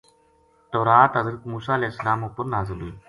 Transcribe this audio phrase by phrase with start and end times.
[0.71, 2.91] توریت حضرت موسی علیہ السلام اپر نازل ہوئی۔